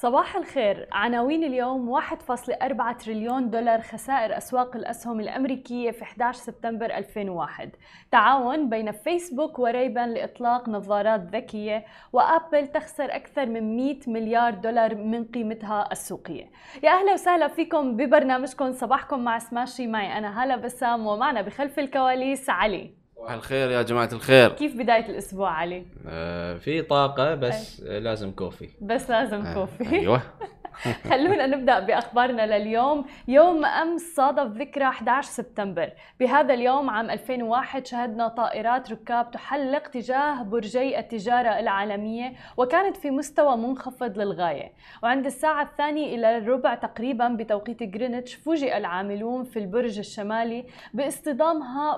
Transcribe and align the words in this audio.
صباح 0.00 0.36
الخير. 0.36 0.88
عناوين 0.92 1.44
اليوم 1.44 1.88
1.4 1.88 2.92
تريليون 2.92 3.50
دولار 3.50 3.80
خسائر 3.80 4.36
أسواق 4.36 4.76
الأسهم 4.76 5.20
الأمريكية 5.20 5.90
في 5.90 6.02
11 6.02 6.38
سبتمبر 6.38 6.86
2001 6.86 7.76
تعاون 8.10 8.68
بين 8.68 8.92
فيسبوك 8.92 9.58
وريبان 9.58 10.14
لإطلاق 10.14 10.68
نظارات 10.68 11.20
ذكية 11.20 11.84
وأبل 12.12 12.66
تخسر 12.66 13.04
أكثر 13.04 13.46
من 13.46 13.76
100 13.76 13.98
مليار 14.06 14.54
دولار 14.54 14.94
من 14.94 15.24
قيمتها 15.24 15.88
السوقية. 15.92 16.50
يا 16.82 16.90
أهلا 16.90 17.12
وسهلا 17.12 17.48
فيكم 17.48 17.96
ببرنامجكم. 17.96 18.72
صباحكم 18.72 19.24
مع 19.24 19.38
سماشي. 19.38 19.86
معي 19.86 20.18
أنا 20.18 20.44
هلا 20.44 20.56
بسام 20.56 21.06
ومعنا 21.06 21.42
بخلف 21.42 21.78
الكواليس 21.78 22.50
علي. 22.50 22.97
صباح 23.18 23.30
الخير 23.32 23.70
يا 23.70 23.82
جماعة 23.82 24.08
الخير 24.12 24.48
كيف 24.48 24.76
بداية 24.76 25.06
الأسبوع 25.08 25.50
علي؟ 25.50 25.82
آه 26.08 26.56
في 26.56 26.82
طاقة 26.82 27.34
بس 27.34 27.80
أي. 27.82 28.00
لازم 28.00 28.30
كوفي 28.30 28.68
بس 28.80 29.10
لازم 29.10 29.46
آه 29.46 29.54
كوفي 29.54 29.92
أيوه 29.92 30.22
خلونا 31.10 31.46
نبدأ 31.46 31.80
بأخبارنا 31.80 32.58
لليوم. 32.58 33.04
يوم 33.28 33.64
أمس 33.64 34.02
صادف 34.14 34.56
ذكرى 34.56 34.84
11 34.84 35.28
سبتمبر. 35.28 35.90
بهذا 36.20 36.54
اليوم 36.54 36.90
عام 36.90 37.10
2001 37.10 37.86
شهدنا 37.86 38.28
طائرات 38.28 38.92
ركاب 38.92 39.30
تحلق 39.30 39.88
تجاه 39.88 40.42
برجي 40.42 40.98
التجارة 40.98 41.58
العالمية 41.58 42.32
وكانت 42.56 42.96
في 42.96 43.10
مستوى 43.10 43.56
منخفض 43.56 44.18
للغاية. 44.18 44.72
وعند 45.02 45.26
الساعة 45.26 45.62
الثانية 45.62 46.14
إلى 46.14 46.38
الربع 46.38 46.74
تقريبا 46.74 47.28
بتوقيت 47.28 47.94
غرينتش 47.94 48.34
فوجئ 48.34 48.76
العاملون 48.76 49.44
في 49.44 49.58
البرج 49.58 49.98
الشمالي 49.98 50.64
باصطدامها 50.94 51.96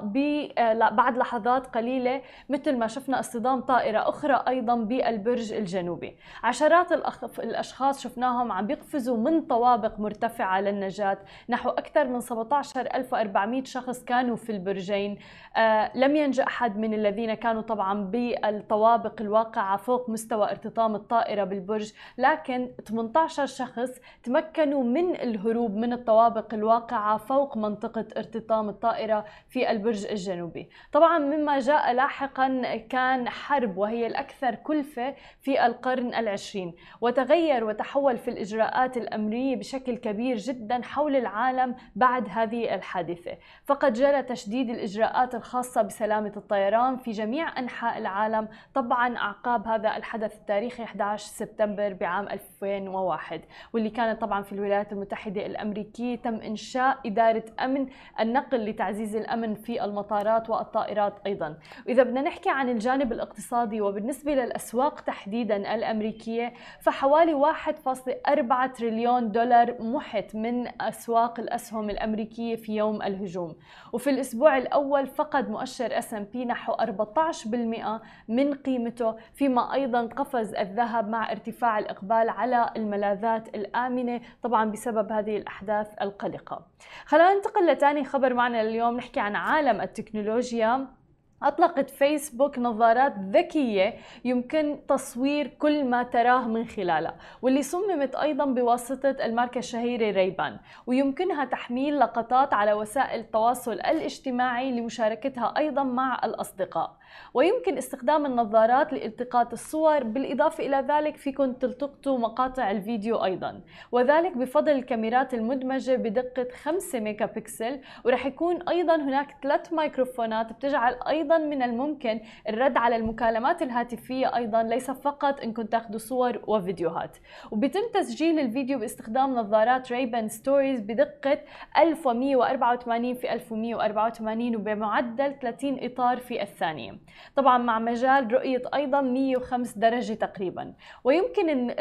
بعد 0.91 1.19
لحظات 1.19 1.67
قليلة 1.67 2.23
مثل 2.49 2.77
ما 2.77 2.87
شفنا 2.87 3.21
اصطدام 3.21 3.61
طائرة 3.61 4.09
أخرى 4.09 4.45
أيضا 4.49 4.75
بالبرج 4.75 5.53
الجنوبي. 5.53 6.17
عشرات 6.43 6.93
الأشخاص 7.39 8.03
شفناهم 8.03 8.53
عم 8.53 8.70
بيقفزوا 8.71 9.17
من 9.17 9.41
طوابق 9.41 10.01
مرتفعة 10.01 10.61
للنجاة. 10.61 11.19
نحو 11.49 11.71
أكثر 11.71 12.09
من 12.09 12.21
17400 12.21 13.65
شخص 13.65 14.05
كانوا 14.05 14.37
في 14.37 14.53
البرجين. 14.53 15.19
آه 15.57 15.91
لم 15.95 16.17
ينجأ 16.17 16.43
أحد 16.43 16.79
من 16.79 16.95
الذين 16.95 17.35
كانوا 17.35 17.63
طبعا 17.63 18.05
بالطوابق 18.05 19.21
الواقعة 19.21 19.77
فوق 19.77 20.11
مستوى 20.11 20.51
ارتطام 20.51 20.95
الطائرة 20.95 21.45
بالبرج. 21.45 21.93
لكن 22.19 22.71
18 22.89 23.47
شخص 23.47 23.91
تمكنوا 24.23 24.83
من 24.83 25.15
الهروب 25.15 25.77
من 25.77 25.93
الطوابق 25.93 26.55
الواقعة 26.55 27.17
فوق 27.17 27.57
منطقة 27.57 28.07
ارتطام 28.17 28.69
الطائرة 28.69 29.25
في 29.49 29.71
البرج 29.71 30.07
الجنوبي. 30.07 30.71
طبعا 30.93 31.19
مما 31.19 31.59
جاء 31.59 31.93
لاحقا 31.93 32.77
كان 32.89 33.29
حرب 33.29 33.77
وهي 33.77 34.07
الأكثر 34.07 34.55
كلفة 34.55 35.15
في 35.41 35.67
القرن 35.67 36.15
العشرين. 36.15 36.75
وتغير 37.01 37.65
وتحول 37.65 38.19
في 38.19 38.31
الإجراءات 38.31 38.60
الأمنية 38.97 39.57
بشكل 39.57 39.97
كبير 39.97 40.37
جدا 40.37 40.83
حول 40.83 41.17
العالم 41.17 41.75
بعد 41.97 42.29
هذه 42.31 42.75
الحادثة. 42.75 43.37
فقد 43.65 43.93
جرى 43.93 44.23
تشديد 44.23 44.71
الإجراءات 44.71 45.35
الخاصة 45.35 45.83
بسلامة 45.83 46.33
الطيران 46.37 46.97
في 46.97 47.11
جميع 47.11 47.59
أنحاء 47.59 47.99
العالم 47.99 48.49
طبعا 48.75 49.17
أعقاب 49.17 49.67
هذا 49.69 49.97
الحدث 49.97 50.35
التاريخي 50.37 50.83
11 50.83 51.27
سبتمبر 51.27 51.93
بعام 51.93 52.29
2001 52.29 53.41
واللي 53.73 53.91
كانت 53.91 54.21
طبعا 54.21 54.43
في 54.43 54.53
الولايات 54.53 54.93
المتحدة 54.93 55.47
الأمريكية 55.47 56.17
تم 56.17 56.35
إنشاء 56.35 56.99
إدارة 57.07 57.45
أمن 57.61 57.87
النقل 58.21 58.65
لتعزيز 58.65 59.17
الأمن 59.17 59.55
في 59.55 59.85
المطارات 59.85 60.51
والطائرات 60.51 61.15
أيضا. 61.27 61.59
وإذا 61.87 62.03
بدنا 62.03 62.21
نحكي 62.21 62.51
عن 62.51 62.69
الجانب 62.69 63.13
الاقتصادي 63.13 63.81
وبالنسبة 63.81 64.35
للأسواق 64.35 65.01
تحديدا 65.01 65.75
الأمريكية 65.75 66.53
فحوالي 66.81 67.35
1.4 67.35 68.50
تريليون 68.67 69.33
دولار 69.33 69.83
محت 69.83 70.35
من 70.35 70.83
أسواق 70.83 71.41
الأسهم 71.41 71.91
الأمريكية 71.91 72.57
في 72.57 72.77
يوم 72.77 73.03
الهجوم. 73.03 73.57
وفي 73.93 74.11
الأسبوع 74.11 74.57
الأول 74.59 75.07
فقد 75.07 75.51
مؤشر 75.51 76.01
S&P 76.01 76.37
نحو 76.37 76.73
14% 76.73 78.03
من 78.29 78.55
قيمته 78.55 79.17
فيما 79.35 79.75
أيضا 79.75 80.07
قفز 80.07 80.55
الذهب 80.55 81.09
مع 81.09 81.33
ارتفاع 81.33 81.79
الإقبال 81.79 82.29
على 82.29 82.71
الملاذات 82.77 83.49
الآمنة 83.55 84.21
طبعا 84.43 84.71
بسبب 84.71 85.13
هذه 85.13 85.37
الأحداث 85.37 85.95
القلقة. 86.03 86.67
خلينا 87.07 87.35
ننتقل 87.35 87.67
لتاني 87.67 88.05
خبر 88.05 88.35
معنا 88.35 88.61
اليوم 88.61 88.97
نحكي 88.97 89.21
عن 89.21 89.37
عالم 89.37 89.81
التكنولوجيا. 89.81 91.00
أطلقت 91.43 91.91
فيسبوك 91.91 92.59
نظارات 92.59 93.15
ذكية 93.19 93.95
يمكن 94.25 94.79
تصوير 94.89 95.47
كل 95.47 95.85
ما 95.85 96.03
تراه 96.03 96.49
من 96.49 96.65
خلالها 96.65 97.15
واللي 97.43 97.63
صممت 97.63 98.15
أيضا 98.15 98.45
بواسطة 98.45 99.11
الماركة 99.11 99.59
الشهيرة 99.59 100.17
ريبان 100.17 100.57
ويمكنها 100.87 101.45
تحميل 101.45 101.99
لقطات 101.99 102.55
على 102.55 102.73
وسائل 102.73 103.21
التواصل 103.21 103.73
الاجتماعي 103.73 104.73
لمشاركتها 104.73 105.55
أيضا 105.57 105.83
مع 105.83 106.21
الأصدقاء. 106.25 106.97
ويمكن 107.35 107.79
استخدام 107.79 108.27
النظارات 108.27 108.93
لالتقاط 108.93 109.53
الصور 109.53 110.05
بالإضافة 110.05 110.67
إلى 110.67 110.85
ذلك 110.89 111.17
فيكم 111.17 111.53
تلتقطوا 111.53 112.19
مقاطع 112.19 112.71
الفيديو 112.71 113.25
أيضا. 113.25 113.61
وذلك 113.93 114.37
بفضل 114.37 114.73
الكاميرات 114.73 115.35
المدمجة 115.35 115.97
بدقة 115.97 116.47
5 116.63 117.01
ميجا 117.01 117.27
بكسل 117.27 117.81
ورح 118.05 118.27
يكون 118.27 118.69
أيضا 118.69 118.97
هناك 118.97 119.37
ثلاث 119.43 119.73
ميكروفونات 119.73 120.53
بتجعل 120.53 120.97
أيضا 121.09 121.39
من 121.39 121.63
الممكن 121.63 122.21
الرد 122.49 122.77
على 122.77 122.97
المكالمات 122.97 123.63
الهاتفية 123.63 124.37
أيضا 124.37 124.63
ليس 124.63 124.91
فقط 124.91 125.41
إنكم 125.41 125.63
تاخذوا 125.63 125.99
صور 125.99 126.41
وفيديوهات. 126.47 127.17
وبيتم 127.51 127.81
تسجيل 127.95 128.39
الفيديو 128.39 128.79
باستخدام 128.79 129.35
نظارات 129.35 129.93
Ray-Ban 129.93 130.29
Stories 130.29 130.81
بدقة 130.81 131.39
1184 131.79 133.15
في 133.15 133.33
1184 133.33 134.57
وبمعدل 134.57 135.35
30 135.41 135.85
إطار 135.85 136.17
في 136.17 136.43
الثانية. 136.43 137.00
طبعا 137.37 137.59
مع 137.59 137.79
مجال 137.79 138.33
رؤية 138.33 138.63
أيضا 138.75 139.01
105 139.01 139.81
درجة 139.81 140.15
تقريبا. 140.15 140.73
ويمكن 141.05 141.75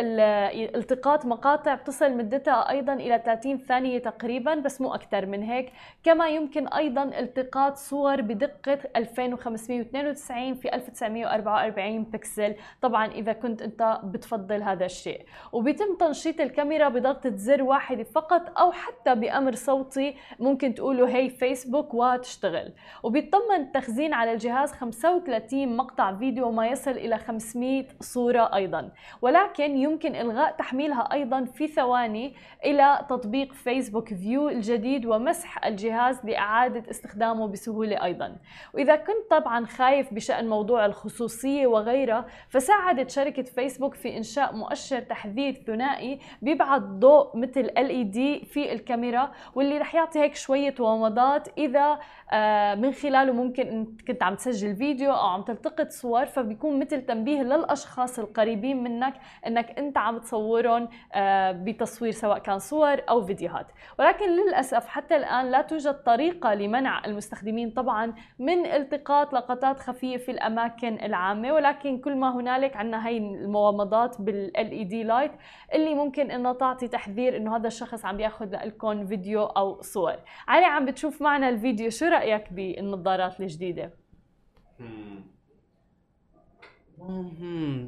التقاط 0.76 1.26
مقاطع 1.26 1.76
تصل 1.76 2.18
مدتها 2.18 2.70
أيضا 2.70 2.94
إلى 2.94 3.22
30 3.26 3.58
ثانية 3.58 4.00
تقريبا 4.00 4.56
بس 4.56 4.82
مو 4.82 4.94
أكثر 4.94 5.26
من 5.26 5.44
هيك. 5.44 5.72
كما 6.04 6.28
يمكن 6.28 6.68
أيضا 6.68 7.04
التقاط 7.04 7.78
صور 7.78 8.22
بدقة 8.22 8.80
2592 8.96 10.56
في 10.56 10.76
1944 10.76 12.04
بكسل. 12.04 12.56
طبعا 12.82 13.06
إذا 13.06 13.34
كنت 13.34 13.62
أنت 13.62 14.00
بتفضل 14.04 14.64
هذا 14.64 14.86
الشيء. 14.86 15.26
وبيتم 15.52 15.96
تنشيط 16.00 16.42
الكاميرا 16.42 16.90
بضغطة 16.90 17.36
زر 17.36 17.64
واحد 17.64 18.04
فقط 18.04 18.60
أو 18.60 18.72
حتى 18.72 19.16
بأمر 19.16 19.56
صوتي 19.56 20.16
ممكن 20.40 20.74
تقولوا 20.74 21.08
هي 21.08 21.30
فيسبوك 21.30 21.94
وتشتغل 21.94 22.74
وبيتم 23.04 23.52
التخزين 23.58 24.14
على 24.14 24.34
الجهاز 24.34 24.72
35 25.10 25.78
مقطع 25.78 26.16
فيديو 26.16 26.48
وما 26.48 26.68
يصل 26.68 26.92
إلى 26.92 27.18
500 27.18 27.86
صورة 28.02 28.56
أيضا. 28.56 28.92
ولكن 29.22 29.78
يمكن 29.78 30.16
إلغاء 30.16 30.52
تحميلها 30.52 31.14
أيضا 31.14 31.46
في 31.46 31.68
ثواني 31.68 32.34
إلى 32.66 33.06
تطبيق 33.10 33.54
فيسبوك 33.54 34.14
فيو 34.14 34.50
الجديد 34.50 35.06
ومسح 35.06 35.66
الجهاز 35.66 36.26
لإعادة 36.26 36.90
استخدامه 36.90 37.48
بسهولة 37.48 38.04
أيضا. 38.04 38.36
وإذا 38.74 38.96
كنت 38.96 39.30
طبعا 39.30 39.66
خايف 39.66 40.14
بشأن 40.14 40.50
موضوع 40.50 40.86
الخصوصية 40.86 41.68
وغيرها 41.68 42.26
فساعدت 42.50 43.10
شركة 43.10 43.44
فيسبوك 43.44 43.94
في 43.94 44.18
إنشاء 44.18 44.56
مؤشر 44.56 45.00
تحذير 45.00 45.54
ثنائي 45.54 46.20
بيبعث 46.42 46.82
ضوء 46.82 47.38
مثل 47.38 47.68
LED 47.68 48.46
في 48.46 48.72
الكاميرا 48.72 49.32
واللي 49.56 49.78
رح 49.78 49.96
يعطي 49.96 50.20
هيك 50.20 50.36
شوية 50.36 50.76
ومضات 50.80 51.48
إذا 51.58 52.00
آه، 52.32 52.76
من 52.76 52.92
خلاله 52.92 53.34
ممكن 53.34 53.88
كنت 54.08 54.24
عم 54.24 54.36
تسجل 54.36 54.76
فيديو 54.76 54.99
أو 55.08 55.28
عم 55.28 55.42
تلتقط 55.42 55.90
صور 55.90 56.26
فبيكون 56.26 56.80
مثل 56.80 57.02
تنبيه 57.06 57.42
للأشخاص 57.42 58.20
القريبين 58.20 58.84
منك 58.84 59.14
إنك 59.48 59.80
أنت 59.80 59.98
عم 59.98 60.18
تصورهم 60.18 60.90
آه، 61.14 61.52
بتصوير 61.52 62.12
سواء 62.12 62.40
كان 62.40 62.60
صور 62.60 63.02
أو 63.10 63.22
فيديوهات. 63.22 63.68
ولكن 64.00 64.26
للأسف 64.30 64.88
حتى 64.88 65.16
الآن 65.16 65.52
لا 65.52 65.62
توجد 65.62 65.94
طريقة 65.94 66.54
لمنع 66.54 67.06
المستخدمين 67.06 67.72
طبعا 67.72 68.14
من 68.40 68.66
التقاط 68.66 69.34
لقطات 69.34 69.80
خفية 69.80 70.18
في 70.18 70.32
الأماكن 70.32 70.94
العامة. 70.94 71.54
ولكن 71.54 71.98
كل 71.98 72.16
ما 72.16 72.36
هنالك 72.36 72.76
عندنا 72.76 73.08
هي 73.08 73.18
الوامضات 73.18 74.22
بال 74.22 74.72
LED 74.72 75.04
light 75.04 75.32
اللي 75.74 75.96
ممكن 75.96 76.32
انه 76.32 76.54
تعطي 76.54 76.88
تحذير 76.88 77.38
إنه 77.38 77.56
هذا 77.56 77.68
الشخص 77.68 78.06
عم 78.06 78.20
ياخذ 78.20 78.56
لكم 78.66 79.08
فيديو 79.08 79.44
أو 79.44 79.82
صور. 79.82 80.16
علي 80.48 80.66
عم 80.66 80.86
بتشوف 80.86 81.22
معنا 81.22 81.50
الفيديو 81.50 81.90
شو 81.90 82.06
رأيك 82.06 82.54
بالنظارات 82.54 83.40
الجديدة؟ 83.40 83.92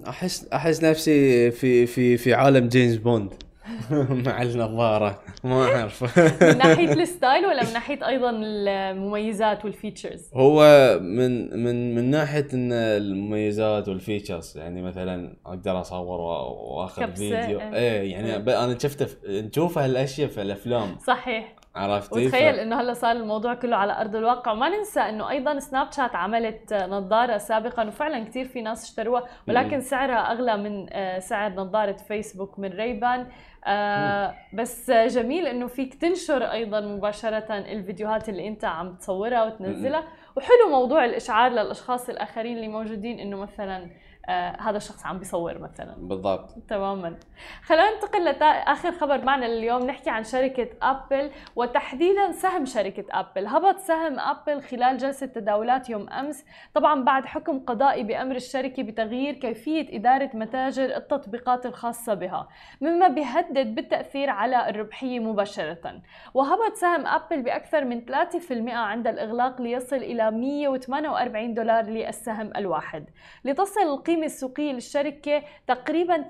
احس 0.08 0.48
أحس 0.54 0.84
نفسي 0.84 1.52
في 1.52 1.86
في 1.86 2.18
في 2.18 2.34
عالم 2.34 2.68
جيمس 2.68 2.96
بوند. 2.96 3.34
مع 4.26 4.42
النظارة. 4.42 5.20
ما 5.44 5.64
أعرف. 5.64 6.20
من 6.44 6.58
ناحية 6.58 6.94
ال 6.94 7.02
style 7.02 7.46
ولا 7.46 7.64
من 7.64 7.74
ناحية 7.74 8.08
أيضا 8.08 8.30
المميزات 8.42 9.66
وال 9.66 9.79
features 9.79 10.30
هو 10.34 10.64
من 11.02 11.64
من 11.64 11.96
من 11.96 12.10
ناحية 12.10 12.48
إن 12.54 12.72
المميزات 12.74 13.88
والفيتشرز 13.88 14.58
يعني 14.58 14.82
مثلا 14.82 15.38
أقدر 15.46 15.82
أصور 15.82 16.20
وأخذ 16.20 17.16
فيديو. 17.16 17.60
إيه. 17.60 17.74
إيه 17.74 18.12
يعني 18.12 18.36
إيه. 18.36 18.64
أنا 18.64 18.80
شفت 18.80 19.18
نشوف 19.28 19.78
هالأشياء 19.78 20.30
في 20.30 20.42
الأفلام. 20.42 20.98
صحيح. 21.08 21.61
عرفتي؟ 21.76 22.26
وتخيل 22.26 22.56
ف- 22.56 22.60
إنه 22.60 22.82
هلأ 22.82 22.94
صار 22.94 23.12
الموضوع 23.16 23.54
كله 23.54 23.76
على 23.78 24.02
أرض 24.02 24.16
الواقع. 24.16 24.52
وما 24.52 24.70
ننسى 24.70 25.00
إنه 25.00 25.30
أيضا 25.30 25.60
Snapchat 25.60 26.16
عملت 26.16 26.74
نظارة 26.74 27.38
سابقا 27.38 27.88
وفعلا 27.88 28.24
كثير 28.26 28.46
في 28.46 28.62
ناس 28.62 28.84
اشتروها 28.84 29.24
ولكن 29.48 29.76
مم. 29.76 29.82
سعرها 29.82 30.32
أغلى 30.32 30.58
من 30.58 30.88
آه، 30.94 31.20
سعر 31.20 31.52
نظارة 31.52 31.92
فيسبوك 31.98 32.60
من 32.60 32.70
ريبان 32.70 33.28
آه 33.66 34.34
بس 34.54 34.92
جميل 34.92 35.48
إنه 35.48 35.68
فيك 35.68 35.94
تنشر 35.94 36.44
أيضا 36.52 36.82
مباشرة 36.82 37.58
الفيديوهات 37.58 38.30
اللي 38.30 38.48
أنت 38.48 38.66
عم 38.66 38.96
تصورها 38.96 39.44
وتنزلها. 39.44 40.04
وحلو 40.38 40.70
موضوع 40.72 41.06
الإشعار 41.06 41.52
للأشخاص 41.52 42.10
الآخرين 42.10 42.56
اللي 42.58 42.68
موجودين 42.68 43.20
إنه 43.20 43.38
مثلا 43.38 43.90
آه 44.30 44.58
هذا 44.62 44.78
الشخص 44.78 45.06
عم 45.06 45.18
بيصور 45.20 45.58
مثلا. 45.58 45.96
بالضبط. 45.98 46.50
تماما. 46.70 47.16
خلينا 47.64 47.92
ننتقل 47.96 48.26
لاخر 48.26 48.92
خبر 48.92 49.26
معنا 49.26 49.46
لليوم 49.46 49.86
نحكي 49.86 50.10
عن 50.10 50.24
شركة 50.24 50.68
أبل 50.82 51.32
وتحديدا 51.56 52.32
سهم 52.32 52.66
شركة 52.66 53.06
أبل. 53.12 53.48
هبط 53.48 53.78
سهم 53.78 54.20
أبل 54.20 54.62
خلال 54.62 54.98
جلسة 54.98 55.26
تداولات 55.26 55.90
يوم 55.90 56.10
أمس 56.10 56.46
طبعا 56.74 57.04
بعد 57.04 57.26
حكم 57.26 57.60
قضائي 57.60 58.04
بأمر 58.04 58.36
الشركة 58.36 58.84
بتغيير 58.84 59.34
كيفية 59.34 59.98
إدارة 59.98 60.30
متاجر 60.34 60.86
التطبيقات 60.98 61.66
الخاصة 61.66 62.14
بها 62.14 62.48
مما 62.82 63.08
بيهدد 63.08 63.76
بالتأثير 63.76 64.30
على 64.30 64.70
الربحية 64.70 65.20
مباشرة. 65.20 66.02
وهبط 66.34 66.74
سهم 66.74 67.06
أبل 67.08 67.42
بأكثر 67.42 67.86
من 67.86 68.06
3% 68.06 68.74
عند 68.74 69.08
الإغلاق 69.08 69.62
ليصل 69.62 69.96
إلى 69.96 70.32
148 70.32 71.54
دولار 71.54 71.84
للسهم 71.86 72.52
الواحد. 72.58 73.10
لتصل 73.46 73.88
القيمة 74.12 74.26
السوقية 74.26 74.72
للشركة 74.72 75.44
تقريبا 75.68 76.24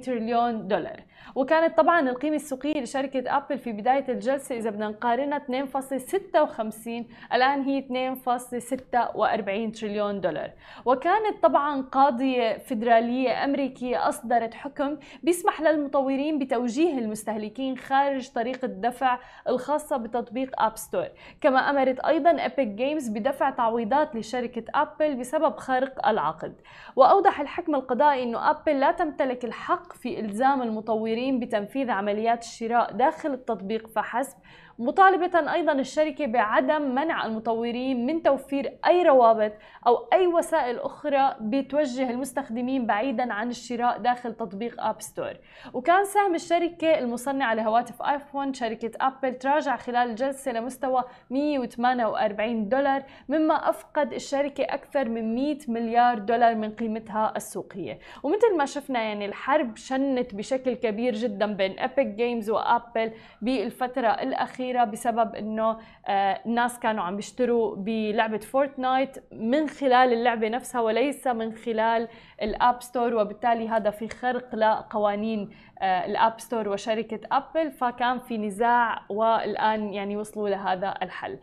2.46 0.00 0.04
تريليون 0.04 0.68
دولار. 0.68 1.02
وكانت 1.34 1.76
طبعا 1.78 2.00
القيمة 2.10 2.36
السوقية 2.36 2.80
لشركة 2.80 3.36
أبل 3.36 3.58
في 3.58 3.72
بداية 3.72 4.04
الجلسة 4.08 4.56
إذا 4.56 4.70
بدنا 4.70 4.88
نقارنها 4.88 5.38
2.56 5.38 6.88
الآن 7.34 7.62
هي 7.62 7.82
2.46 7.82 9.80
تريليون 9.80 10.20
دولار. 10.20 10.50
وكانت 10.84 11.42
طبعا 11.42 11.82
قاضية 11.82 12.58
فيدرالية 12.58 13.44
أمريكية 13.44 14.08
أصدرت 14.08 14.54
حكم 14.54 14.96
بيسمح 15.22 15.60
للمطورين 15.60 16.38
بتوجيه 16.38 16.98
المستهلكين 16.98 17.76
خارج 17.76 18.28
طريقة 18.28 18.64
الدفع 18.66 19.18
الخاصة 19.48 19.96
بتطبيق 19.96 20.62
App 20.62 20.76
Store 20.76 21.08
كما 21.40 21.70
أمرت 21.70 22.00
أيضا 22.00 22.30
Epic 22.30 22.68
Games 22.68 23.08
بدفع 23.08 23.50
تعويضات 23.50 24.16
لشركة 24.16 24.64
أبل 24.74 25.14
بسبب 25.14 25.56
خرق 25.56 26.08
العقد. 26.08 26.54
وأوضح 26.96 27.40
الحكم 27.40 27.74
القضائي 27.74 28.22
أنه 28.22 28.50
أبل 28.50 28.80
لا 28.80 28.90
تمتلك 28.92 29.44
الحق 29.44 29.92
في 29.92 30.20
إلزام 30.20 30.62
المطورين 30.62 31.11
بتنفيذ 31.40 31.90
عمليات 31.90 32.42
الشراء 32.44 32.92
داخل 32.92 33.32
التطبيق 33.32 33.88
فحسب 33.88 34.36
مطالبة 34.78 35.52
أيضا 35.52 35.72
الشركة 35.72 36.26
بعدم 36.26 36.82
منع 36.94 37.26
المطورين 37.26 38.06
من 38.06 38.22
توفير 38.22 38.78
أي 38.86 39.02
روابط 39.02 39.52
أو 39.86 39.96
أي 40.12 40.26
وسائل 40.26 40.78
أخرى 40.78 41.36
بتوجه 41.40 42.10
المستخدمين 42.10 42.86
بعيدا 42.86 43.32
عن 43.32 43.50
الشراء 43.50 43.98
داخل 43.98 44.34
تطبيق 44.34 44.82
App 44.82 45.00
Store 45.00 45.32
وكان 45.72 46.04
سهم 46.04 46.34
الشركة 46.34 46.98
المصنعة 46.98 47.54
لهواتف 47.54 48.02
آيفون 48.02 48.54
شركة 48.54 48.90
أبل 49.00 49.34
تراجع 49.34 49.76
خلال 49.76 50.10
الجلسة 50.10 50.52
لمستوى 50.52 51.04
148 51.30 52.68
دولار 52.68 53.02
مما 53.28 53.70
أفقد 53.70 54.12
الشركة 54.12 54.64
أكثر 54.64 55.08
من 55.08 55.34
100 55.34 55.58
مليار 55.68 56.18
دولار 56.18 56.54
من 56.54 56.70
قيمتها 56.70 57.32
السوقية. 57.36 57.98
ومثل 58.22 58.56
ما 58.56 58.64
شفنا 58.64 59.02
يعني 59.02 59.26
الحرب 59.26 59.76
شنت 59.76 60.34
بشكل 60.34 60.74
كبير 60.74 61.14
جدا 61.14 61.46
بين 61.46 61.78
Epic 61.78 62.06
Games 62.06 62.50
وأبل 62.50 63.12
بالفترة 63.42 64.08
الأخيرة. 64.08 64.61
بسبب 64.70 65.34
أنه 65.34 65.78
آه، 66.06 66.40
الناس 66.46 66.78
كانوا 66.78 67.04
عم 67.04 67.16
بيشتروا 67.16 67.76
بلعبة 67.76 68.38
Fortnite 68.38 69.16
من 69.32 69.68
خلال 69.68 70.12
اللعبة 70.12 70.48
نفسها 70.48 70.80
وليس 70.80 71.26
من 71.26 71.52
خلال 71.52 72.08
ال 72.42 72.52
App 72.52 72.82
Store 72.82 73.14
وبالتالي 73.14 73.68
هذا 73.68 73.90
في 73.90 74.08
خرق 74.08 74.54
لقوانين 74.54 75.50
آه، 75.78 76.06
ال 76.06 76.15
App 76.15 76.40
Store 76.40 76.68
وشركة 76.68 77.20
أبل 77.32 77.70
فكان 77.70 78.18
في 78.18 78.38
نزاع 78.38 79.02
والآن 79.08 79.94
يعني 79.94 80.16
وصلوا 80.16 80.48
لهذا 80.48 80.94
الحل. 81.02 81.38